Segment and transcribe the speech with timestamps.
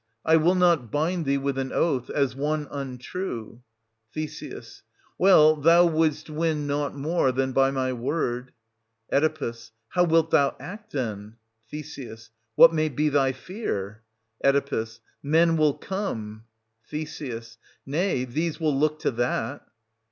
[0.25, 3.61] I will not bind thee with an oath, as one 650 untrue.
[4.15, 4.81] Th.
[5.19, 8.51] Well, thou wouldst win nought more than by my word.
[9.13, 9.53] Oe.
[9.89, 11.35] How wilt thou act, then}
[11.69, 11.99] Th.
[12.55, 14.01] What may be thy fear}
[14.43, 14.85] Oe.
[15.21, 16.45] Men will come—
[16.89, 17.57] Th.
[17.85, 19.67] Nay, these will look to that.